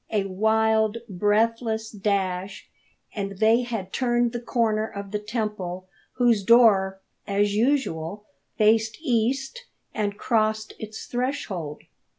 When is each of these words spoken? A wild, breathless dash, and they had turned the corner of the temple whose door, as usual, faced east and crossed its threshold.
A 0.09 0.23
wild, 0.23 0.97
breathless 1.07 1.91
dash, 1.91 2.67
and 3.13 3.37
they 3.37 3.61
had 3.61 3.93
turned 3.93 4.31
the 4.31 4.39
corner 4.41 4.87
of 4.87 5.11
the 5.11 5.19
temple 5.19 5.85
whose 6.13 6.41
door, 6.43 6.99
as 7.27 7.53
usual, 7.53 8.25
faced 8.57 8.97
east 9.01 9.65
and 9.93 10.17
crossed 10.17 10.73
its 10.79 11.05
threshold. 11.05 11.83